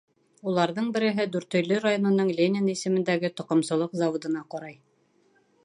Уларҙың 0.51 0.87
береһе 0.95 1.25
Дүртөйлө 1.35 1.77
районының 1.83 2.31
Ленин 2.39 2.71
исемендәге 2.75 3.31
тоҡомсолоҡ 3.41 3.95
заводына 4.03 4.43
ҡарай. 4.55 4.75